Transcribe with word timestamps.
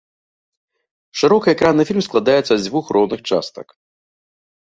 Шырокаэкранны 1.21 1.83
фільм 1.91 2.01
складаецца 2.07 2.49
з 2.55 2.59
дзвюх 2.65 2.85
роўных 2.97 3.19
частак. 3.33 3.67